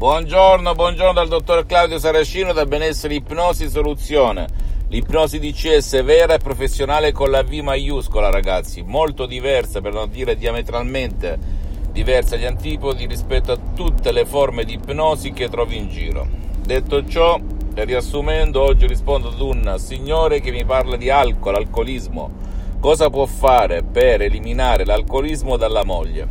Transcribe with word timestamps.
Buongiorno, 0.00 0.74
buongiorno 0.74 1.12
dal 1.12 1.28
dottor 1.28 1.66
Claudio 1.66 1.98
Saracino 1.98 2.54
da 2.54 2.64
Benessere 2.64 3.16
Ipnosi 3.16 3.68
Soluzione. 3.68 4.46
L'ipnosi 4.88 5.38
DCS 5.38 6.02
vera 6.02 6.32
e 6.32 6.38
professionale 6.38 7.12
con 7.12 7.30
la 7.30 7.42
V 7.42 7.50
maiuscola, 7.50 8.30
ragazzi, 8.30 8.80
molto 8.80 9.26
diversa, 9.26 9.82
per 9.82 9.92
non 9.92 10.08
dire 10.08 10.36
diametralmente 10.36 11.38
diversa 11.92 12.36
agli 12.36 12.46
antipodi 12.46 13.04
rispetto 13.04 13.52
a 13.52 13.58
tutte 13.74 14.10
le 14.10 14.24
forme 14.24 14.64
di 14.64 14.72
ipnosi 14.72 15.32
che 15.32 15.50
trovi 15.50 15.76
in 15.76 15.90
giro. 15.90 16.26
Detto 16.62 17.06
ciò, 17.06 17.38
riassumendo, 17.74 18.62
oggi 18.62 18.86
rispondo 18.86 19.28
ad 19.28 19.40
un 19.40 19.74
signore 19.76 20.40
che 20.40 20.50
mi 20.50 20.64
parla 20.64 20.96
di 20.96 21.10
alcol, 21.10 21.56
alcolismo. 21.56 22.30
Cosa 22.80 23.10
può 23.10 23.26
fare 23.26 23.82
per 23.82 24.22
eliminare 24.22 24.86
l'alcolismo 24.86 25.58
dalla 25.58 25.84
moglie, 25.84 26.26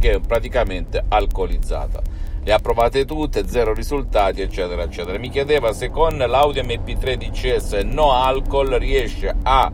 che 0.00 0.14
è 0.14 0.18
praticamente 0.18 1.04
alcolizzata? 1.06 2.23
Le 2.44 2.52
ha 2.52 2.58
provate 2.58 3.06
tutte, 3.06 3.48
zero 3.48 3.72
risultati, 3.72 4.42
eccetera, 4.42 4.82
eccetera. 4.82 5.18
Mi 5.18 5.30
chiedeva 5.30 5.72
se 5.72 5.88
con 5.88 6.16
l'Audi 6.16 6.60
MP3 6.60 7.14
DCS 7.14 7.72
no 7.84 8.12
alcol 8.12 8.68
riesce 8.72 9.34
a 9.42 9.72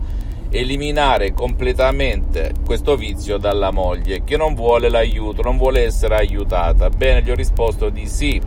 eliminare 0.51 1.33
completamente 1.33 2.53
questo 2.65 2.97
vizio 2.97 3.39
dalla 3.39 3.71
moglie 3.71 4.23
che 4.25 4.37
non 4.37 4.55
vuole 4.55 4.89
l'aiuto, 4.89 5.43
non 5.43 5.57
vuole 5.57 5.85
essere 5.85 6.17
aiutata. 6.17 6.89
Bene, 6.91 7.23
gli 7.23 7.31
ho 7.31 7.35
risposto 7.35 7.89
di 7.89 8.07
sì. 8.07 8.41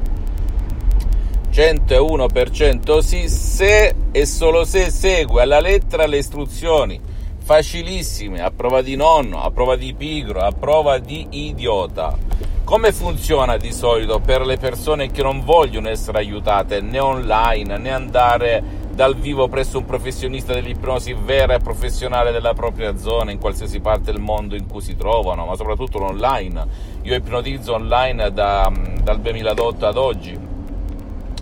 101% 1.51 2.99
sì, 2.99 3.29
se 3.29 3.93
e 4.11 4.25
solo 4.25 4.63
se 4.63 4.89
segue 4.89 5.41
alla 5.41 5.59
lettera 5.59 6.07
le 6.07 6.17
istruzioni 6.17 6.99
facilissime, 7.43 8.41
a 8.41 8.51
prova 8.51 8.81
di 8.81 8.95
nonno, 8.95 9.41
a 9.41 9.51
prova 9.51 9.75
di 9.75 9.93
pigro, 9.93 10.39
a 10.39 10.51
prova 10.51 10.97
di 10.97 11.27
idiota. 11.29 12.17
Come 12.63 12.93
funziona 12.93 13.57
di 13.57 13.73
solito 13.73 14.19
per 14.19 14.45
le 14.45 14.57
persone 14.57 15.11
che 15.11 15.21
non 15.21 15.43
vogliono 15.43 15.89
essere 15.89 16.19
aiutate 16.19 16.79
né 16.79 16.99
online 16.99 17.77
né 17.77 17.91
andare 17.91 18.63
dal 18.93 19.17
vivo 19.17 19.49
presso 19.49 19.77
un 19.79 19.85
professionista 19.85 20.53
dell'ipnosi 20.53 21.13
vera 21.13 21.55
e 21.55 21.59
professionale 21.59 22.31
della 22.31 22.53
propria 22.53 22.95
zona 22.95 23.31
in 23.31 23.39
qualsiasi 23.39 23.81
parte 23.81 24.13
del 24.13 24.21
mondo 24.21 24.55
in 24.55 24.65
cui 24.65 24.81
si 24.81 24.95
trovano, 24.95 25.45
ma 25.45 25.55
soprattutto 25.57 26.01
online. 26.01 26.65
Io 27.01 27.15
ipnotizzo 27.15 27.73
online 27.73 28.31
da, 28.31 28.71
dal 29.01 29.19
2008 29.19 29.85
ad 29.85 29.97
oggi 29.97 30.42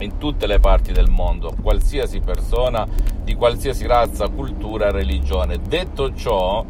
in 0.03 0.17
tutte 0.17 0.47
le 0.47 0.59
parti 0.59 0.91
del 0.91 1.09
mondo, 1.09 1.55
qualsiasi 1.61 2.19
persona 2.19 2.87
di 3.23 3.35
qualsiasi 3.35 3.85
razza, 3.85 4.29
cultura, 4.29 4.91
religione. 4.91 5.59
Detto 5.61 6.13
ciò, 6.13 6.65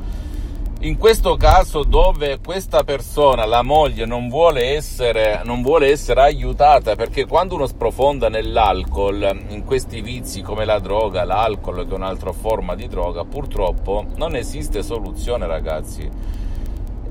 in 0.83 0.97
questo 0.97 1.35
caso 1.35 1.83
dove 1.83 2.39
questa 2.43 2.83
persona, 2.83 3.45
la 3.45 3.61
moglie, 3.61 4.05
non 4.05 4.29
vuole, 4.29 4.73
essere, 4.75 5.41
non 5.43 5.61
vuole 5.61 5.91
essere 5.91 6.21
aiutata 6.21 6.95
perché 6.95 7.27
quando 7.27 7.53
uno 7.53 7.67
sprofonda 7.67 8.29
nell'alcol, 8.29 9.45
in 9.49 9.63
questi 9.63 10.01
vizi 10.01 10.41
come 10.41 10.65
la 10.65 10.79
droga, 10.79 11.23
l'alcol 11.23 11.85
che 11.85 11.91
è 11.91 11.95
un'altra 11.95 12.31
forma 12.31 12.73
di 12.73 12.87
droga, 12.87 13.23
purtroppo 13.23 14.05
non 14.15 14.35
esiste 14.35 14.81
soluzione 14.81 15.45
ragazzi. 15.45 16.09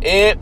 E 0.01 0.39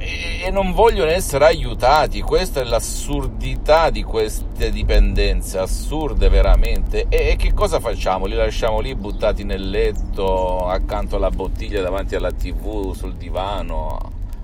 e 0.00 0.50
non 0.50 0.72
vogliono 0.72 1.10
essere 1.10 1.44
aiutati. 1.44 2.22
Questa 2.22 2.60
è 2.60 2.64
l'assurdità 2.64 3.90
di 3.90 4.02
queste 4.02 4.70
dipendenze, 4.70 5.58
assurde 5.58 6.28
veramente. 6.28 7.06
E, 7.08 7.30
e, 7.30 7.36
che 7.36 7.52
cosa 7.52 7.78
facciamo? 7.78 8.26
Li 8.26 8.34
lasciamo 8.34 8.80
lì 8.80 8.94
buttati 8.94 9.44
nel 9.44 9.68
letto, 9.68 10.66
accanto 10.66 11.16
alla 11.16 11.30
bottiglia, 11.30 11.82
davanti 11.82 12.14
alla 12.14 12.32
tv, 12.32 12.94
sul 12.94 13.14
divano, 13.14 13.98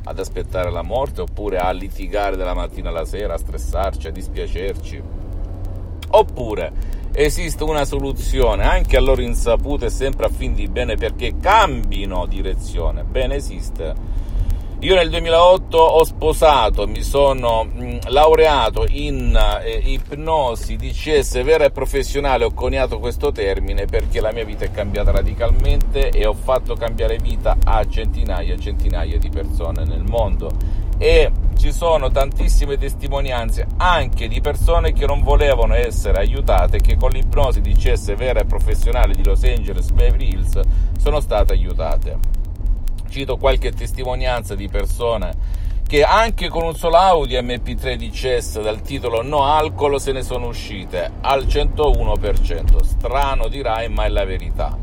ad 0.05 0.19
aspettare 0.19 0.71
la 0.71 0.83
morte, 0.83 1.23
oppure 1.23 1.59
a 1.59 1.71
litigare 1.71 2.37
dalla 2.37 2.55
mattina 2.55 2.91
alla 2.91 3.07
sera, 3.07 3.35
a 3.35 3.39
stressarci, 3.39 4.09
a 4.09 4.13
dispiacerci? 4.13 5.03
Oppure 6.09 6.95
esiste 7.13 7.65
una 7.65 7.87
soluzione 7.87 8.65
anche 8.65 8.99
a 8.99 9.01
loro 9.01 9.23
insaputa 9.23 9.87
e 9.87 9.91
sempre 9.91 10.27
a 10.27 10.29
fin 10.29 10.53
di 10.53 10.69
bene 10.69 10.97
perché 10.97 11.39
cambino 11.41 12.27
direzione? 12.27 13.05
Bene, 13.05 13.37
esiste 13.37 13.95
io 14.81 14.95
nel 14.95 15.09
2008 15.09 15.79
ho 15.79 16.05
sposato, 16.05 16.87
mi 16.87 17.03
sono 17.03 17.65
mm, 17.65 17.97
laureato 18.09 18.85
in 18.87 19.35
eh, 19.65 19.81
ipnosi 19.83 20.77
DCS 20.77 21.43
vera 21.43 21.65
e 21.65 21.71
professionale, 21.71 22.45
ho 22.45 22.53
coniato 22.53 22.99
questo 22.99 23.33
termine 23.33 23.87
perché 23.87 24.21
la 24.21 24.33
mia 24.33 24.45
vita 24.45 24.67
è 24.67 24.71
cambiata 24.71 25.13
radicalmente 25.13 26.11
e 26.11 26.27
ho 26.27 26.35
fatto 26.35 26.75
cambiare 26.75 27.17
vita 27.17 27.57
a 27.65 27.89
centinaia 27.89 28.53
e 28.53 28.61
centinaia 28.61 29.17
di 29.17 29.31
persone 29.31 29.85
nel 29.85 30.05
mondo. 30.05 30.51
E 30.99 31.33
ci 31.57 31.73
sono 31.73 32.11
tantissime 32.11 32.77
testimonianze 32.77 33.67
anche 33.79 34.29
di 34.29 34.43
persone 34.43 34.93
che 34.93 35.07
non 35.07 35.23
volevano 35.23 35.73
essere 35.73 36.19
aiutate 36.19 36.81
che 36.81 36.97
con 36.99 37.11
l'ipnosi 37.11 37.63
DCS 37.63 38.15
vera 38.15 38.41
e 38.41 38.45
professionale 38.45 39.15
di 39.15 39.25
Los 39.25 39.43
Angeles 39.43 39.91
Beverly 39.91 40.33
Hills 40.33 40.61
sono 40.99 41.21
state 41.21 41.55
aiutate 41.55 42.36
cito 43.09 43.37
qualche 43.37 43.73
testimonianza 43.73 44.55
di 44.55 44.69
persone 44.69 45.65
che 45.87 46.03
anche 46.03 46.49
con 46.49 46.65
un 46.65 46.75
solo 46.75 46.97
Audi 46.97 47.37
MP3 47.37 47.95
di 47.95 48.11
CES 48.11 48.61
dal 48.61 48.83
titolo 48.83 49.23
No 49.23 49.45
alcol 49.45 50.01
se 50.01 50.11
ne 50.11 50.23
sono 50.23 50.49
uscite 50.49 51.13
al 51.21 51.47
101%. 51.47 52.83
Strano 52.83 53.47
dirai, 53.47 53.89
ma 53.89 54.05
è 54.05 54.09
la 54.09 54.25
verità. 54.25 54.77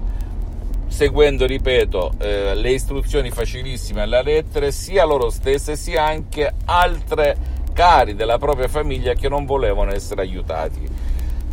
Seguendo, 0.88 1.46
ripeto, 1.46 2.14
eh, 2.20 2.56
le 2.56 2.72
istruzioni 2.72 3.32
facilissime 3.32 4.04
alle 4.04 4.24
lettere, 4.24 4.72
sia 4.72 5.04
loro 5.04 5.30
stesse 5.30 5.76
sia 5.76 6.06
anche 6.06 6.54
altre 6.66 7.36
cari 7.74 8.16
della 8.16 8.38
propria 8.38 8.70
famiglia 8.70 9.14
che 9.14 9.28
non 9.28 9.46
volevano 9.46 9.92
essere 9.92 10.22
aiutati. 10.22 10.88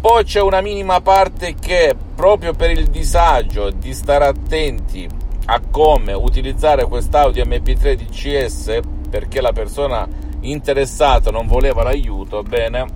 Poi 0.00 0.24
c'è 0.24 0.40
una 0.40 0.60
minima 0.60 1.00
parte 1.00 1.54
che 1.54 1.96
proprio 2.14 2.52
per 2.52 2.70
il 2.70 2.86
disagio 2.86 3.70
di 3.70 3.92
stare 3.94 4.26
attenti 4.26 5.08
a 5.52 5.60
come 5.68 6.12
utilizzare 6.12 6.86
quest'audio 6.86 7.44
MP3 7.44 7.94
DCS 7.94 8.80
perché 9.10 9.40
la 9.40 9.50
persona 9.50 10.06
interessata 10.42 11.32
non 11.32 11.48
voleva 11.48 11.82
l'aiuto, 11.82 12.44
bene, 12.44 12.86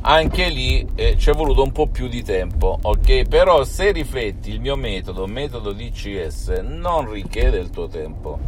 anche 0.00 0.48
lì 0.48 0.88
eh, 0.94 1.18
ci 1.18 1.28
è 1.28 1.34
voluto 1.34 1.62
un 1.62 1.72
po' 1.72 1.88
più 1.88 2.08
di 2.08 2.22
tempo, 2.22 2.78
ok? 2.80 3.28
Però 3.28 3.62
se 3.64 3.92
rifletti 3.92 4.50
il 4.50 4.60
mio 4.60 4.76
metodo, 4.76 5.26
metodo 5.26 5.72
DCS, 5.72 6.62
non 6.62 7.10
richiede 7.10 7.58
il 7.58 7.68
tuo 7.68 7.88
tempo. 7.88 8.38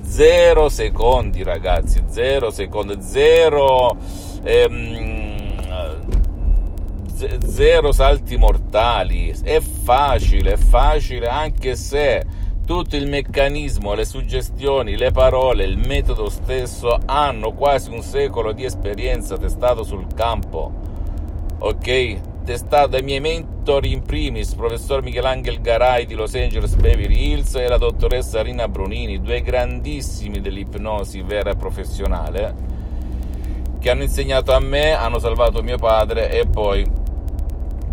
Zero 0.00 0.70
secondi, 0.70 1.42
ragazzi, 1.42 2.02
zero 2.08 2.50
secondi, 2.50 2.96
zero... 3.02 3.94
Ehm, 4.42 5.19
zero 7.44 7.92
salti 7.92 8.36
mortali. 8.36 9.34
È 9.42 9.60
facile, 9.60 10.52
è 10.52 10.56
facile 10.56 11.28
anche 11.28 11.76
se 11.76 12.24
tutto 12.64 12.96
il 12.96 13.08
meccanismo, 13.08 13.94
le 13.94 14.04
suggestioni, 14.04 14.96
le 14.96 15.10
parole, 15.10 15.64
il 15.64 15.76
metodo 15.76 16.28
stesso 16.28 16.98
hanno 17.04 17.52
quasi 17.52 17.90
un 17.90 18.02
secolo 18.02 18.52
di 18.52 18.64
esperienza 18.64 19.36
testato 19.36 19.82
sul 19.82 20.06
campo. 20.14 20.72
Ok? 21.58 22.44
Testato 22.44 22.88
dai 22.88 23.02
miei 23.02 23.20
mentori 23.20 23.92
in 23.92 24.02
primis, 24.02 24.54
professor 24.54 25.02
Michelangelo 25.02 25.60
Garai 25.60 26.06
di 26.06 26.14
Los 26.14 26.34
Angeles 26.34 26.74
Beverly 26.74 27.32
Hills 27.32 27.54
e 27.56 27.68
la 27.68 27.76
dottoressa 27.76 28.42
Rina 28.42 28.68
Brunini, 28.68 29.20
due 29.20 29.42
grandissimi 29.42 30.40
dell'ipnosi 30.40 31.22
vera 31.22 31.50
e 31.50 31.56
professionale 31.56 32.78
che 33.80 33.90
hanno 33.90 34.02
insegnato 34.02 34.52
a 34.52 34.60
me, 34.60 34.92
hanno 34.92 35.18
salvato 35.18 35.62
mio 35.62 35.78
padre 35.78 36.30
e 36.30 36.46
poi 36.46 36.86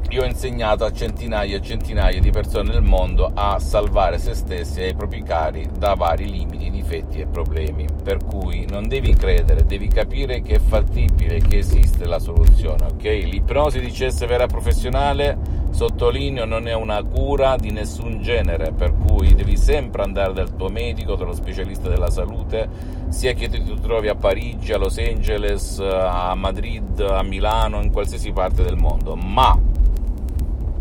io 0.10 0.22
ho 0.22 0.26
insegnato 0.26 0.86
a 0.86 0.92
centinaia 0.92 1.58
e 1.58 1.62
centinaia 1.62 2.20
di 2.22 2.30
persone 2.30 2.72
nel 2.72 2.82
mondo 2.82 3.30
a 3.34 3.60
salvare 3.60 4.18
se 4.18 4.34
stessi 4.36 4.80
e 4.80 4.90
i 4.90 4.96
propri 4.96 5.22
cari 5.22 5.68
da 5.78 5.96
vari 5.96 6.30
limiti, 6.30 6.70
difetti 6.70 7.20
e 7.20 7.28
problemi. 7.28 7.86
Per 8.04 8.24
cui 8.24 8.66
non 8.70 8.88
devi 8.88 9.14
credere, 9.14 9.66
devi 9.66 9.88
capire 9.88 10.42
che 10.42 10.56
è 10.56 10.60
fattibile, 10.60 11.40
che 11.40 11.58
esiste 11.58 12.06
la 12.06 12.20
soluzione, 12.20 12.86
ok? 12.86 13.04
L'ipnosi 13.04 13.82
di 13.82 13.92
CS 13.92 14.26
vera 14.26 14.48
professionale, 14.48 15.38
sottolineo, 15.72 16.46
non 16.46 16.68
è 16.68 16.74
una 16.74 17.04
cura 17.04 17.58
di 17.58 17.72
nessun 17.72 18.22
genere, 18.22 18.72
per 18.72 18.94
cui 18.96 19.36
devi 19.36 19.58
sempre 19.58 20.04
andare 20.04 20.32
dal 20.32 20.56
tuo 20.56 20.70
medico, 20.70 21.16
dallo 21.16 21.34
specialista 21.34 21.90
della 21.90 22.10
salute, 22.10 22.70
sia 23.10 23.34
che 23.34 23.50
ti 23.50 23.62
trovi 23.82 24.08
a 24.08 24.16
Parigi, 24.16 24.72
a 24.72 24.78
Los 24.78 24.98
Angeles, 24.98 25.80
a 25.80 26.34
Madrid, 26.36 27.00
a 27.02 27.22
Milano, 27.24 27.82
in 27.82 27.92
qualsiasi 27.92 28.32
parte 28.32 28.64
del 28.64 28.78
mondo. 28.78 29.16
Ma 29.16 29.76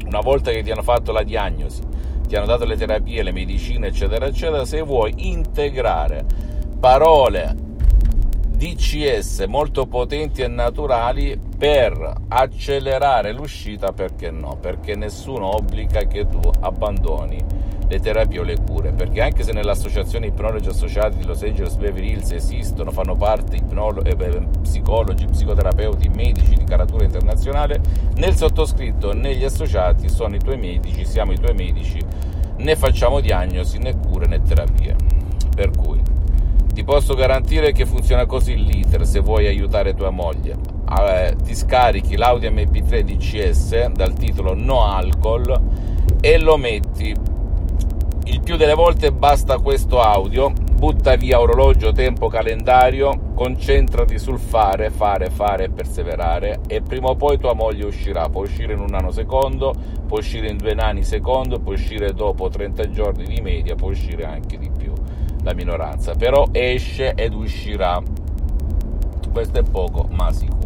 una 0.06 0.20
volta 0.20 0.50
che 0.50 0.62
ti 0.62 0.70
hanno 0.70 0.82
fatto 0.82 1.12
la 1.12 1.23
diagnosi, 1.23 1.82
ti 2.26 2.37
hanno 2.37 2.47
dato 2.47 2.64
le 2.64 2.76
terapie, 2.76 3.23
le 3.23 3.32
medicine, 3.32 3.88
eccetera, 3.88 4.26
eccetera, 4.26 4.64
se 4.64 4.81
vuoi 4.82 5.12
integrare 5.17 6.25
parole 6.79 7.55
DCS 8.56 9.44
molto 9.49 9.87
potenti 9.87 10.41
e 10.41 10.49
naturali 10.49 11.38
per 11.58 12.14
accelerare 12.29 13.32
l'uscita, 13.32 13.93
perché 13.93 14.31
no? 14.31 14.56
Perché 14.61 14.94
nessuno 14.97 15.55
obbliga 15.55 16.00
che 16.06 16.26
tu 16.26 16.41
abbandoni 16.61 17.38
le 17.88 18.00
terapie 18.00 18.41
o 18.41 18.43
le 18.43 18.56
cure, 18.59 18.93
perché 18.93 19.21
anche 19.21 19.44
se 19.44 19.53
nell'associazione 19.53 20.27
ipnologi 20.27 20.69
associati 20.69 21.19
di 21.19 21.25
Los 21.25 21.43
Angeles 21.43 21.77
Beverly 21.77 22.12
Hills 22.12 22.33
esistono, 22.33 22.91
fanno 22.91 23.15
parte 23.15 23.56
ipnolo- 23.56 24.03
eh, 24.03 24.17
psicologi, 24.62 25.27
psicoterapeuti, 25.27 26.09
medici 26.09 26.55
di 26.55 26.65
caratura 26.65 27.05
internazionale, 27.05 27.81
nel 28.17 28.35
sottoscritto 28.35 29.12
negli 29.12 29.44
associati 29.44 30.09
sono 30.09 30.35
i 30.35 30.41
tuoi 30.41 30.59
medici, 30.59 31.05
siamo 31.05 31.33
i 31.33 31.38
tuoi 31.38 31.55
medici, 31.55 32.00
né 32.56 32.77
facciamo 32.77 33.21
diagnosi 33.21 33.79
né 33.79 33.97
cure 33.97 34.27
né 34.27 34.43
terapie. 34.43 34.97
Per 35.55 35.71
cui 35.71 36.00
ti 36.75 36.85
posso 36.85 37.15
garantire 37.15 37.73
che 37.73 37.87
funziona 37.87 38.27
così 38.27 38.56
l'iter 38.56 39.06
se 39.06 39.21
vuoi 39.21 39.47
aiutare 39.47 39.94
tua 39.94 40.11
moglie. 40.11 40.56
Eh, 40.99 41.37
ti 41.43 41.55
scarichi 41.55 42.17
l'audio 42.17 42.50
MP3 42.50 43.00
DCS 43.00 43.87
dal 43.93 44.12
titolo 44.12 44.55
No 44.55 44.85
Alcol 44.85 45.59
e 46.21 46.38
lo 46.38 46.56
metti 46.59 47.15
il 48.26 48.40
più 48.40 48.56
delle 48.56 48.75
volte 48.75 49.12
basta 49.12 49.58
questo 49.58 50.00
audio, 50.00 50.50
butta 50.50 51.14
via 51.14 51.40
orologio, 51.40 51.93
tempo, 51.93 52.26
calendario, 52.26 53.32
concentrati 53.34 54.19
sul 54.19 54.38
fare, 54.38 54.90
fare, 54.90 55.31
fare 55.31 55.64
e 55.64 55.70
perseverare 55.70 56.61
e 56.67 56.82
prima 56.82 57.08
o 57.08 57.14
poi 57.14 57.38
tua 57.38 57.55
moglie 57.55 57.87
uscirà, 57.87 58.28
può 58.28 58.43
uscire 58.43 58.73
in 58.73 58.81
un 58.81 58.88
nanosecondo, 58.90 59.73
può 60.06 60.19
uscire 60.19 60.49
in 60.49 60.56
due 60.56 60.75
nanosecondo, 60.75 61.61
può 61.61 61.73
uscire 61.73 62.12
dopo 62.12 62.49
30 62.49 62.90
giorni 62.90 63.25
di 63.26 63.40
media, 63.40 63.76
può 63.76 63.90
uscire 63.90 64.25
anche 64.25 64.58
di 64.58 64.70
più 64.76 64.93
la 65.44 65.55
minoranza, 65.55 66.14
però 66.14 66.46
esce 66.50 67.14
ed 67.14 67.32
uscirà. 67.32 68.02
Questo 69.32 69.58
è 69.61 69.62
poco 69.62 70.08
ma 70.11 70.32
sicuro 70.32 70.65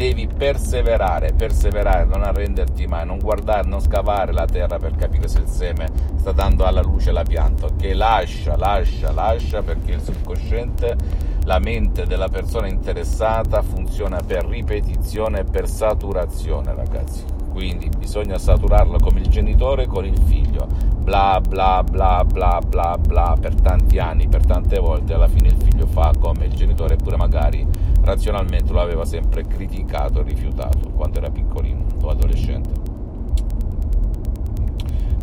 devi 0.00 0.26
perseverare, 0.26 1.34
perseverare, 1.34 2.06
non 2.06 2.22
arrenderti 2.22 2.86
mai, 2.86 3.04
non 3.04 3.18
guardare, 3.18 3.68
non 3.68 3.82
scavare 3.82 4.32
la 4.32 4.46
terra 4.46 4.78
per 4.78 4.96
capire 4.96 5.28
se 5.28 5.40
il 5.40 5.46
seme 5.46 5.90
sta 6.16 6.32
dando 6.32 6.64
alla 6.64 6.80
luce 6.80 7.12
la 7.12 7.22
pianta, 7.22 7.66
ok? 7.66 7.90
Lascia, 7.92 8.56
lascia, 8.56 9.12
lascia 9.12 9.60
perché 9.60 9.92
il 9.92 10.00
subconsciente, 10.00 10.96
la 11.44 11.58
mente 11.58 12.06
della 12.06 12.28
persona 12.28 12.66
interessata 12.66 13.60
funziona 13.60 14.22
per 14.26 14.46
ripetizione 14.46 15.40
e 15.40 15.44
per 15.44 15.68
saturazione, 15.68 16.74
ragazzi 16.74 17.38
quindi 17.50 17.88
bisogna 17.88 18.38
saturarlo 18.38 18.98
come 19.00 19.20
il 19.20 19.26
genitore 19.26 19.86
con 19.86 20.04
il 20.04 20.16
figlio, 20.24 20.66
bla 20.96 21.40
bla 21.46 21.82
bla 21.82 22.24
bla 22.24 22.60
bla 22.64 22.96
bla 22.96 23.36
per 23.38 23.54
tanti 23.56 23.98
anni, 23.98 24.28
per 24.28 24.46
tante 24.46 24.78
volte, 24.78 25.14
alla 25.14 25.26
fine 25.26 25.48
il 25.48 25.56
figlio 25.60 25.86
fa 25.86 26.12
come 26.18 26.46
il 26.46 26.54
genitore, 26.54 26.94
eppure 26.94 27.16
magari 27.16 27.66
razionalmente 28.10 28.72
lo 28.72 28.80
aveva 28.80 29.04
sempre 29.04 29.46
criticato 29.46 30.20
e 30.20 30.22
rifiutato 30.24 30.90
quando 30.90 31.18
era 31.18 31.30
piccolino 31.30 31.84
o 32.02 32.08
adolescente. 32.08 32.70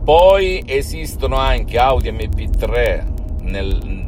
Poi 0.03 0.63
esistono 0.65 1.35
anche 1.35 1.77
audio 1.77 2.13
MP3 2.13 3.41
nel 3.41 4.05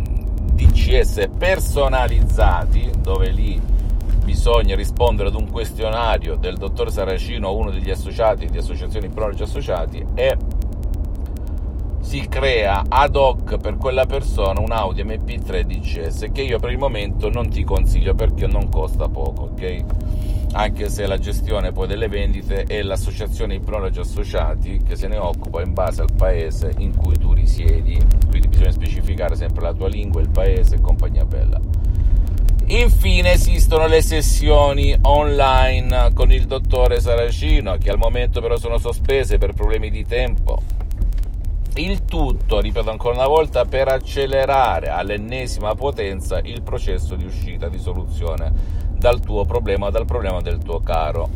DCS 0.53 1.29
personalizzati, 1.37 2.89
dove 3.01 3.29
lì 3.31 3.59
bisogna 4.23 4.75
rispondere 4.75 5.27
ad 5.27 5.35
un 5.35 5.49
questionario 5.49 6.35
del 6.35 6.55
dottor 6.55 6.91
Saracino, 6.91 7.53
uno 7.53 7.71
degli 7.71 7.89
associati 7.89 8.45
di 8.45 8.57
associazioni 8.57 9.07
ipnologi 9.07 9.43
associati, 9.43 10.05
e 10.13 10.37
si 12.09 12.27
crea 12.27 12.85
ad 12.89 13.15
hoc 13.15 13.57
per 13.57 13.77
quella 13.77 14.07
persona 14.07 14.59
un 14.59 14.71
Audi 14.71 15.03
MP3 15.03 15.61
DCS 15.61 16.29
che 16.33 16.41
io 16.41 16.57
per 16.57 16.71
il 16.71 16.79
momento 16.79 17.29
non 17.29 17.49
ti 17.49 17.63
consiglio 17.63 18.15
perché 18.15 18.47
non 18.47 18.67
costa 18.67 19.07
poco, 19.07 19.43
ok? 19.43 19.83
Anche 20.53 20.89
se 20.89 21.05
la 21.05 21.19
gestione 21.19 21.71
poi 21.71 21.85
delle 21.85 22.07
vendite 22.07 22.63
è 22.63 22.81
l'associazione 22.81 23.53
ipnologi 23.53 23.99
associati 23.99 24.81
che 24.83 24.95
se 24.95 25.07
ne 25.07 25.17
occupa 25.17 25.61
in 25.61 25.73
base 25.73 26.01
al 26.01 26.09
paese 26.11 26.73
in 26.79 26.97
cui 26.97 27.15
tu 27.15 27.33
risiedi, 27.33 28.03
quindi 28.27 28.47
bisogna 28.47 28.71
specificare 28.71 29.35
sempre 29.35 29.61
la 29.61 29.73
tua 29.73 29.87
lingua, 29.87 30.19
il 30.19 30.31
paese 30.31 30.77
e 30.77 30.81
compagnia 30.81 31.25
bella. 31.25 31.61
Infine 32.69 33.33
esistono 33.33 33.85
le 33.85 34.01
sessioni 34.01 34.97
online 35.01 36.09
con 36.15 36.31
il 36.31 36.47
dottore 36.47 37.01
Saracino, 37.01 37.77
che 37.77 37.91
al 37.91 37.99
momento 37.99 38.41
però 38.41 38.57
sono 38.57 38.79
sospese 38.79 39.37
per 39.37 39.53
problemi 39.53 39.91
di 39.91 40.03
tempo. 40.03 40.78
Il 41.79 42.03
tutto, 42.03 42.59
ripeto 42.59 42.89
ancora 42.89 43.15
una 43.15 43.27
volta, 43.27 43.63
per 43.63 43.87
accelerare 43.87 44.89
all'ennesima 44.89 45.75
potenza 45.75 46.37
il 46.43 46.61
processo 46.61 47.15
di 47.15 47.23
uscita, 47.23 47.69
di 47.69 47.79
soluzione 47.79 48.51
dal 48.97 49.21
tuo 49.21 49.45
problema, 49.45 49.89
dal 49.89 50.03
problema 50.03 50.41
del 50.41 50.57
tuo 50.57 50.81
caro. 50.81 51.29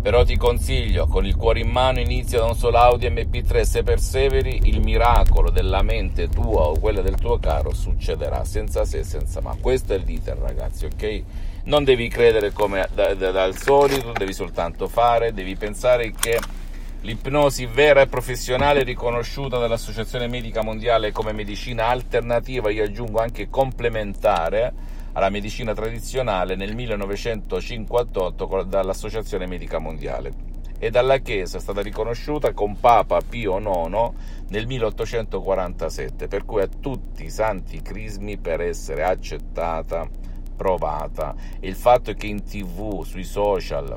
Però 0.00 0.22
ti 0.22 0.36
consiglio, 0.36 1.08
con 1.08 1.26
il 1.26 1.34
cuore 1.34 1.58
in 1.58 1.70
mano 1.70 1.98
inizia 1.98 2.38
da 2.38 2.44
un 2.44 2.54
solo 2.54 2.78
Audi 2.78 3.08
MP3, 3.08 3.62
se 3.62 3.82
perseveri 3.82 4.68
il 4.68 4.80
miracolo 4.80 5.50
della 5.50 5.82
mente 5.82 6.28
tua 6.28 6.68
o 6.68 6.78
quella 6.78 7.00
del 7.00 7.16
tuo 7.16 7.40
caro 7.40 7.74
succederà, 7.74 8.44
senza 8.44 8.84
se 8.84 9.00
e 9.00 9.04
senza 9.04 9.40
ma. 9.40 9.56
Questo 9.60 9.94
è 9.94 9.98
l'iter 9.98 10.38
ragazzi, 10.38 10.84
ok? 10.84 11.22
Non 11.64 11.82
devi 11.82 12.06
credere 12.06 12.52
come 12.52 12.88
da, 12.94 13.14
da, 13.14 13.32
dal 13.32 13.56
solito, 13.56 14.12
devi 14.12 14.32
soltanto 14.32 14.86
fare, 14.86 15.32
devi 15.32 15.56
pensare 15.56 16.12
che 16.12 16.38
l'ipnosi 17.02 17.66
vera 17.66 18.00
e 18.00 18.06
professionale 18.06 18.84
riconosciuta 18.84 19.58
dall'Associazione 19.58 20.28
Medica 20.28 20.62
Mondiale 20.62 21.10
come 21.10 21.32
medicina 21.32 21.88
alternativa, 21.88 22.70
io 22.70 22.84
aggiungo 22.84 23.20
anche 23.20 23.48
complementare, 23.48 25.00
alla 25.14 25.28
medicina 25.28 25.74
tradizionale 25.74 26.54
nel 26.54 26.74
1958 26.74 28.62
dall'Associazione 28.62 29.46
Medica 29.46 29.78
Mondiale 29.78 30.50
e 30.78 30.90
dalla 30.90 31.18
Chiesa 31.18 31.58
è 31.58 31.60
stata 31.60 31.82
riconosciuta 31.82 32.52
con 32.52 32.78
Papa 32.80 33.20
Pio 33.20 33.58
IX 33.58 34.10
nel 34.48 34.66
1847, 34.66 36.28
per 36.28 36.44
cui 36.44 36.62
ha 36.62 36.68
tutti 36.68 37.24
i 37.24 37.30
santi 37.30 37.82
crismi 37.82 38.38
per 38.38 38.60
essere 38.60 39.04
accettata, 39.04 40.08
provata. 40.56 41.34
E 41.60 41.68
il 41.68 41.76
fatto 41.76 42.10
è 42.10 42.14
che 42.16 42.26
in 42.26 42.42
tv, 42.42 43.04
sui 43.04 43.22
social, 43.22 43.96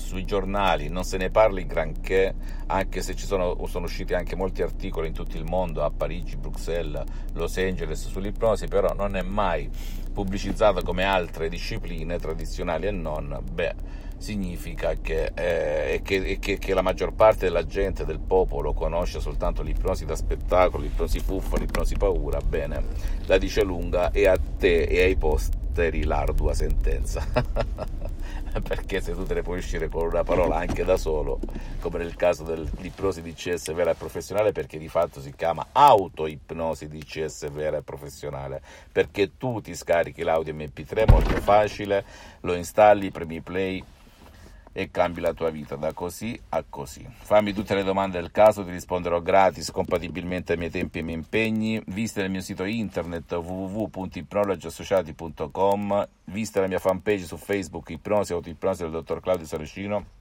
sui 0.00 0.24
giornali 0.24 0.88
non 0.88 1.04
se 1.04 1.18
ne 1.18 1.30
parli 1.30 1.66
granché, 1.66 2.34
anche 2.66 3.02
se 3.02 3.14
ci 3.14 3.26
sono, 3.26 3.56
sono, 3.66 3.84
usciti 3.84 4.14
anche 4.14 4.34
molti 4.34 4.62
articoli 4.62 5.08
in 5.08 5.12
tutto 5.12 5.36
il 5.36 5.44
mondo, 5.44 5.84
a 5.84 5.90
Parigi, 5.90 6.36
Bruxelles, 6.36 7.04
Los 7.34 7.56
Angeles, 7.58 8.08
sull'ipnosi, 8.08 8.66
però 8.66 8.92
non 8.94 9.14
è 9.14 9.22
mai 9.22 9.68
pubblicizzata 10.12 10.82
come 10.82 11.04
altre 11.04 11.48
discipline 11.48 12.18
tradizionali 12.18 12.86
e 12.86 12.90
non, 12.90 13.38
beh, 13.52 13.74
significa 14.16 14.96
che, 15.00 15.32
eh, 15.34 16.00
che, 16.02 16.38
che, 16.40 16.58
che, 16.58 16.74
la 16.74 16.82
maggior 16.82 17.12
parte 17.12 17.46
della 17.46 17.64
gente, 17.64 18.04
del 18.04 18.20
popolo, 18.20 18.72
conosce 18.72 19.20
soltanto 19.20 19.62
l'ipnosi 19.62 20.04
da 20.04 20.16
spettacolo, 20.16 20.82
l'ipnosi 20.82 21.20
fuffa, 21.20 21.56
l'ipnosi 21.56 21.96
paura, 21.96 22.40
bene, 22.40 22.84
la 23.26 23.38
dice 23.38 23.62
lunga 23.62 24.10
e 24.10 24.26
a 24.26 24.38
te 24.58 24.82
e 24.82 25.02
ai 25.02 25.16
posteri 25.70 26.04
l'ardua 26.04 26.52
sentenza. 26.52 27.24
perché 28.62 29.00
se 29.00 29.14
tu 29.14 29.24
te 29.24 29.34
ne 29.34 29.42
puoi 29.42 29.58
uscire 29.58 29.88
con 29.88 30.06
una 30.06 30.24
parola 30.24 30.56
anche 30.56 30.84
da 30.84 30.96
solo, 30.96 31.38
come 31.78 31.98
nel 31.98 32.16
caso 32.16 32.42
dell'ipnosi 32.42 33.22
DCS 33.22 33.72
vera 33.72 33.92
e 33.92 33.94
professionale, 33.94 34.50
perché 34.50 34.76
di 34.76 34.88
fatto 34.88 35.20
si 35.20 35.32
chiama 35.36 35.66
autoipnosi 35.70 36.88
DCS 36.88 37.50
vera 37.50 37.76
e 37.76 37.82
professionale, 37.82 38.60
perché 38.90 39.36
tu 39.38 39.60
ti 39.60 39.74
scarichi 39.74 40.22
l'audio 40.22 40.52
MP3 40.52 41.08
molto 41.08 41.40
facile, 41.40 42.04
lo 42.40 42.54
installi, 42.54 43.12
premi 43.12 43.40
play 43.40 43.82
e 44.72 44.90
cambi 44.90 45.20
la 45.20 45.32
tua 45.32 45.50
vita 45.50 45.76
da 45.76 45.92
così 45.92 46.36
a 46.50 46.64
così. 46.68 47.08
Fammi 47.10 47.52
tutte 47.52 47.74
le 47.74 47.82
domande 47.82 48.20
del 48.20 48.30
caso, 48.30 48.64
ti 48.64 48.70
risponderò 48.70 49.20
gratis, 49.20 49.68
compatibilmente 49.70 50.52
ai 50.52 50.58
miei 50.58 50.70
tempi 50.70 50.98
e 50.98 51.00
ai 51.00 51.06
miei 51.06 51.18
impegni. 51.18 51.82
Visita 51.86 52.22
il 52.22 52.30
mio 52.30 52.40
sito 52.40 52.62
internet 52.64 53.32
www.ipnologiassociati.com, 53.32 56.08
visita 56.24 56.60
la 56.60 56.68
mia 56.68 56.78
fanpage 56.78 57.24
su 57.24 57.36
Facebook 57.36 57.90
Ipnosi 57.90 58.32
Autoipnosi 58.32 58.82
del 58.82 58.92
dottor 58.92 59.20
Claudio 59.20 59.46
Saracino. 59.46 60.18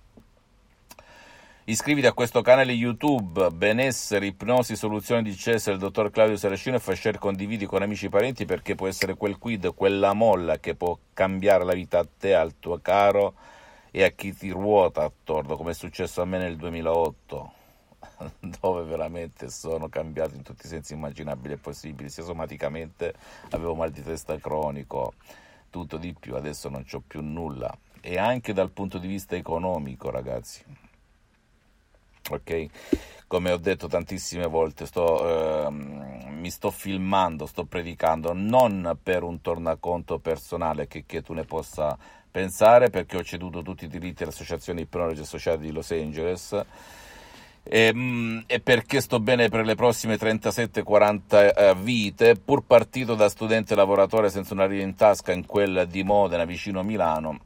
Iscriviti 1.66 2.08
a 2.08 2.14
questo 2.14 2.42
canale 2.42 2.72
YouTube 2.72 3.52
Benessere, 3.52 4.26
Ipnosi, 4.26 4.76
Soluzioni 4.76 5.22
di 5.22 5.36
CES 5.36 5.68
del 5.68 5.78
dottor 5.78 6.10
Claudio 6.10 6.36
Saracino 6.36 6.78
e 6.78 6.80
fai 6.80 6.96
share, 6.96 7.20
condividi 7.20 7.68
con 7.68 7.84
amici 7.84 8.08
e 8.08 8.10
parenti 8.10 8.46
perché 8.46 8.74
può 8.74 8.88
essere 8.88 9.14
quel 9.14 9.38
quid, 9.38 9.76
quella 9.76 10.14
molla 10.14 10.58
che 10.58 10.74
può 10.74 10.98
cambiare 11.14 11.64
la 11.64 11.74
vita 11.74 12.00
a 12.00 12.08
te, 12.18 12.34
al 12.34 12.58
tuo 12.58 12.80
caro 12.82 13.36
e 13.92 14.04
a 14.04 14.10
chi 14.10 14.34
ti 14.36 14.50
ruota 14.50 15.04
attorno, 15.04 15.56
come 15.56 15.72
è 15.72 15.74
successo 15.74 16.22
a 16.22 16.26
me 16.26 16.38
nel 16.38 16.56
2008, 16.58 17.54
dove 18.62 18.84
veramente 18.84 19.50
sono 19.50 19.90
cambiato 19.90 20.36
in 20.36 20.44
tutti 20.44 20.66
i 20.66 20.70
sensi 20.70 20.94
immaginabili 20.94 21.54
e 21.54 21.58
possibili, 21.58 22.10
sia 22.10 22.24
somaticamente 22.24 23.14
avevo 23.50 23.76
mal 23.76 23.92
di 23.92 24.04
testa 24.04 24.38
cronico, 24.38 25.14
tutto 25.70 25.98
di 25.98 26.14
più, 26.14 26.36
adesso 26.36 26.70
non 26.70 26.86
ho 26.90 27.04
più 27.06 27.22
nulla, 27.22 27.76
e 28.02 28.18
anche 28.18 28.54
dal 28.54 28.72
punto 28.72 28.98
di 28.98 29.08
vista 29.08 29.36
economico, 29.36 30.10
ragazzi. 30.10 30.64
Ok? 32.32 32.66
Come 33.28 33.52
ho 33.52 33.58
detto 33.58 33.88
tantissime 33.88 34.48
volte, 34.48 34.86
sto, 34.86 35.68
eh, 35.68 35.70
mi 35.70 36.50
sto 36.50 36.72
filmando, 36.72 37.46
sto 37.46 37.66
predicando 37.66 38.34
non 38.34 38.98
per 39.02 39.24
un 39.24 39.42
tornaconto 39.42 40.20
personale 40.20 40.88
che, 40.88 41.06
che 41.06 41.22
tu 41.22 41.34
ne 41.34 41.44
possa 41.44 41.98
pensare 42.32 42.90
perché 42.90 43.18
ho 43.18 43.24
ceduto 43.24 43.62
tutti 43.62 43.86
i 43.86 43.88
diritti 43.88 44.24
all'associazione 44.24 44.82
Ipnologi 44.82 45.22
Associati 45.22 45.64
di 45.64 45.72
Los 45.72 45.92
Angeles 45.92 46.66
e, 47.64 47.92
mm, 47.94 48.40
e, 48.48 48.60
perché 48.60 49.02
sto 49.02 49.20
bene 49.20 49.50
per 49.50 49.66
le 49.66 49.76
prossime 49.76 50.16
37-40 50.16 51.54
eh, 51.56 51.76
vite, 51.76 52.36
pur 52.36 52.64
partito 52.66 53.16
da 53.16 53.30
studente 53.30 53.76
lavoratore 53.76 54.30
senza 54.30 54.54
una 54.54 54.66
lira 54.66 54.84
in 54.84 54.96
tasca 54.96 55.32
in 55.32 55.46
quella 55.46 55.86
di 55.86 56.04
Modena 56.04 56.46
vicino 56.46 56.80
a 56.80 56.84
Milano. 56.84 57.40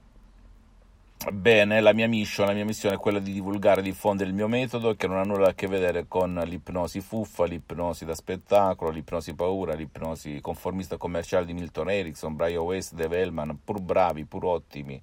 Bene, 1.31 1.79
la 1.79 1.93
mia 1.93 2.07
mission, 2.07 2.47
la 2.47 2.53
mia 2.53 2.65
missione 2.65 2.95
è 2.95 2.97
quella 2.97 3.19
di 3.19 3.31
divulgare 3.31 3.79
e 3.79 3.83
diffondere 3.83 4.29
il 4.29 4.35
mio 4.35 4.47
metodo 4.49 4.93
che 4.95 5.07
non 5.07 5.17
ha 5.17 5.23
nulla 5.23 5.49
a 5.49 5.53
che 5.53 5.67
vedere 5.67 6.05
con 6.07 6.33
l'ipnosi 6.45 6.99
fuffa, 6.99 7.45
l'ipnosi 7.45 8.03
da 8.03 8.13
spettacolo, 8.13 8.91
l'ipnosi 8.91 9.33
paura, 9.33 9.73
l'ipnosi 9.73 10.41
conformista 10.41 10.97
commerciale 10.97 11.45
di 11.45 11.53
Milton 11.53 11.89
Erickson, 11.89 12.35
Brian 12.35 12.63
West, 12.63 12.93
Dave 12.93 13.19
Hellman, 13.19 13.59
pur 13.63 13.79
bravi, 13.79 14.25
pur 14.25 14.45
ottimi 14.45 15.01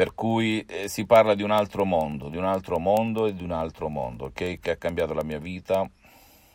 per 0.00 0.14
cui 0.14 0.64
eh, 0.66 0.88
si 0.88 1.04
parla 1.04 1.34
di 1.34 1.42
un 1.42 1.50
altro 1.50 1.84
mondo, 1.84 2.30
di 2.30 2.38
un 2.38 2.44
altro 2.44 2.78
mondo 2.78 3.26
e 3.26 3.34
di 3.34 3.44
un 3.44 3.50
altro 3.50 3.90
mondo, 3.90 4.24
okay? 4.26 4.58
che 4.58 4.70
ha 4.70 4.76
cambiato 4.76 5.12
la 5.12 5.22
mia 5.22 5.38
vita, 5.38 5.86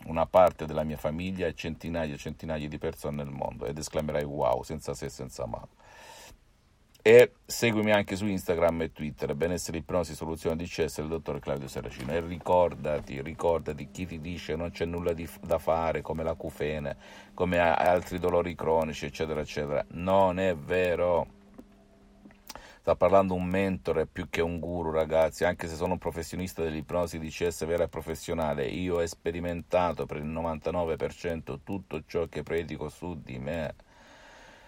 una 0.06 0.26
parte 0.26 0.66
della 0.66 0.84
mia 0.84 0.98
famiglia 0.98 1.46
e 1.46 1.54
centinaia 1.54 2.16
e 2.16 2.18
centinaia 2.18 2.68
di 2.68 2.78
persone 2.80 3.18
nel 3.18 3.32
mondo 3.32 3.68
ed 3.68 3.78
esclamerai 3.78 4.24
wow, 4.24 4.64
senza 4.64 4.96
se 4.96 5.06
e 5.06 5.10
senza 5.10 5.46
ma. 5.46 5.62
E 7.08 7.34
seguimi 7.46 7.92
anche 7.92 8.16
su 8.16 8.26
Instagram 8.26 8.82
e 8.82 8.92
Twitter, 8.92 9.36
benessere 9.36 9.78
ipnosi 9.78 10.16
soluzione 10.16 10.56
di 10.56 10.66
CS 10.66 11.02
del 11.02 11.10
dottor 11.10 11.38
Claudio 11.38 11.68
Saracino. 11.68 12.12
E 12.12 12.20
ricordati, 12.20 13.22
ricordati 13.22 13.92
chi 13.92 14.08
ti 14.08 14.20
dice 14.20 14.56
non 14.56 14.72
c'è 14.72 14.86
nulla 14.86 15.14
di, 15.14 15.30
da 15.40 15.60
fare 15.60 16.02
come 16.02 16.24
la 16.24 16.34
cufene, 16.34 16.98
come 17.36 17.60
altri 17.60 18.18
dolori 18.18 18.56
cronici, 18.56 19.06
eccetera, 19.06 19.42
eccetera. 19.42 19.86
Non 19.90 20.40
è 20.40 20.56
vero 20.56 21.28
sta 22.80 22.96
parlando 22.96 23.36
un 23.36 23.46
mentore 23.46 24.08
più 24.08 24.28
che 24.28 24.42
un 24.42 24.58
guru, 24.58 24.90
ragazzi, 24.90 25.46
anche 25.46 25.68
se 25.68 25.76
sono 25.76 25.94
un 25.94 26.00
professionista 26.00 26.64
dell'ipnosi 26.64 27.20
di 27.20 27.30
CS 27.30 27.68
vera 27.68 27.84
e 27.84 27.88
professionale, 27.88 28.66
io 28.66 28.96
ho 28.96 29.06
sperimentato 29.06 30.08
per 30.08 30.18
il 30.18 30.26
99% 30.26 31.60
tutto 31.64 32.02
ciò 32.08 32.26
che 32.26 32.42
predico 32.42 32.90
su 32.90 33.22
di 33.22 33.38
me 33.38 33.76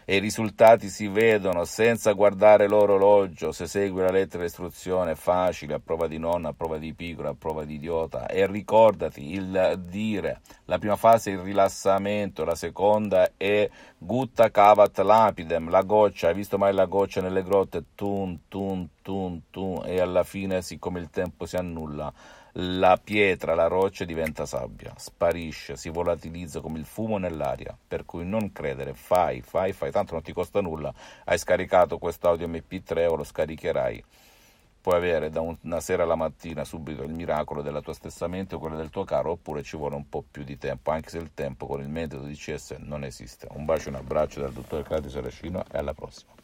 e 0.10 0.16
i 0.16 0.20
risultati 0.20 0.88
si 0.88 1.10
vedono 1.10 1.66
senza 1.66 2.14
guardare 2.14 2.70
l'orologio. 2.70 3.52
Se 3.52 3.68
segui 3.68 4.04
la 4.04 4.10
lettera 4.10 4.44
di 4.44 4.48
istruzione 4.48 5.12
è 5.12 5.16
facile, 5.16 5.74
a 5.74 5.82
prova 5.84 6.08
di 6.08 6.18
nonna, 6.18 6.48
a 6.48 6.54
prova 6.54 6.78
di 6.78 6.94
pigro, 6.94 7.28
a 7.28 7.36
prova 7.38 7.66
di 7.66 7.74
idiota. 7.74 8.26
E 8.26 8.48
ricordati 8.48 9.34
il 9.34 9.84
dire. 9.86 10.40
La 10.64 10.78
prima 10.78 10.96
fase 10.96 11.32
è 11.32 11.34
il 11.34 11.42
rilassamento, 11.42 12.46
la 12.46 12.56
seconda 12.56 13.32
è 13.36 13.70
gutta 13.98 14.50
cavat 14.50 14.98
lapidem, 15.00 15.70
la 15.70 15.82
goccia. 15.82 16.30
Hai 16.30 16.36
visto 16.36 16.58
mai 16.58 16.74
la 16.74 16.86
goccia 16.86 17.20
nelle 17.20 17.44
grotte? 17.44 17.88
Tun, 17.94 18.44
tun, 18.48 18.88
tun, 19.02 19.42
tun. 19.52 19.82
E 19.84 20.00
alla 20.00 20.24
fine, 20.24 20.62
siccome 20.62 21.02
il 21.02 21.10
tempo 21.10 21.46
si 21.46 21.58
annulla, 21.58 22.14
la 22.60 22.98
pietra, 22.98 23.54
la 23.54 23.68
roccia 23.68 24.04
diventa 24.04 24.48
sabbia, 24.48 24.92
sparisce, 24.98 25.76
si 25.76 25.90
volatilizza 25.90 26.60
come 26.60 26.80
il 26.80 26.86
fumo 26.86 27.20
nell'aria, 27.20 27.78
per 27.88 28.04
cui 28.04 28.26
non 28.26 28.52
credere, 28.52 28.96
fai, 28.96 29.42
fai, 29.42 29.74
fai, 29.74 29.92
tanto 29.92 30.14
non 30.14 30.24
ti 30.24 30.34
costa 30.34 30.60
nulla, 30.60 30.92
hai 31.26 31.38
scaricato 31.38 32.00
questo 32.00 32.30
audio 32.30 32.48
MP3 32.48 33.08
o 33.08 33.16
lo 33.16 33.24
scaricherai, 33.24 34.04
puoi 34.82 34.96
avere 34.96 35.30
da 35.30 35.42
una 35.42 35.80
sera 35.80 36.02
alla 36.02 36.16
mattina 36.16 36.64
subito 36.64 37.04
il 37.04 37.14
miracolo 37.14 37.62
della 37.62 37.82
tua 37.82 37.94
stessa 37.94 38.26
mente 38.26 38.56
o 38.56 38.60
quello 38.60 38.78
del 38.78 38.90
tuo 38.90 39.04
caro, 39.04 39.32
oppure 39.32 39.62
ci 39.62 39.78
vuole 39.78 39.96
un 39.96 40.10
po' 40.10 40.24
più 40.30 40.44
di 40.44 40.58
tempo, 40.58 40.90
anche 40.90 41.10
se 41.10 41.20
il 41.20 41.36
tempo 41.36 41.68
con 41.68 41.82
il 41.82 41.90
metodo 41.90 42.24
di 42.24 42.34
CS 42.34 42.78
non 42.80 43.04
esiste. 43.04 43.48
Un 43.52 43.66
bacio 43.66 43.90
e 43.90 43.92
un 43.92 43.98
abbraccio 43.98 44.40
dal 44.40 44.54
dottor 44.54 44.82
Claudio 44.82 45.12
Saracino 45.12 45.64
e 45.72 45.78
alla 45.78 45.94
prossima. 45.94 46.37